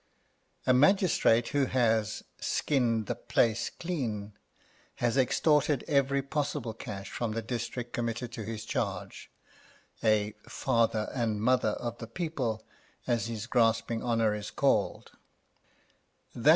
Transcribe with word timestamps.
A 0.65 0.73
magistrate 0.73 1.49
who 1.49 1.65
has 1.67 2.23
skinned 2.39 3.05
the 3.05 3.13
place 3.13 3.69
clean, 3.69 4.33
has 4.95 5.15
extorted 5.15 5.83
every 5.87 6.23
possible 6.23 6.73
cash 6.73 7.11
from 7.11 7.33
the 7.33 7.41
district 7.43 7.93
committed 7.93 8.31
to 8.31 8.43
his 8.43 8.65
charge 8.65 9.29
a 10.03 10.33
"father 10.49 11.11
and 11.13 11.39
mother" 11.39 11.73
of 11.79 11.99
the 11.99 12.07
people, 12.07 12.65
as 13.05 13.27
his 13.27 13.45
grasping 13.45 14.01
honour 14.01 14.33
is 14.33 14.49
called. 14.49 15.11